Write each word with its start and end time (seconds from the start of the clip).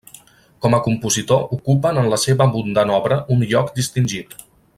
Com 0.65 0.75
a 0.77 0.79
compositor 0.87 1.43
ocupen 1.57 1.99
en 2.05 2.09
la 2.15 2.19
seva 2.23 2.49
abundant 2.49 2.95
obra 2.99 3.21
un 3.37 3.45
lloc 3.53 3.71
distingit. 3.79 4.37